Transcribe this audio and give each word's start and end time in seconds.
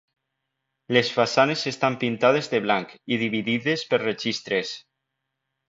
Les 0.97 1.11
façanes 1.17 1.65
estan 1.73 1.97
pintades 2.05 2.49
de 2.55 2.63
blanc 2.67 2.97
i 3.17 3.21
dividides 3.27 3.87
per 3.93 4.05
registres. 4.07 4.75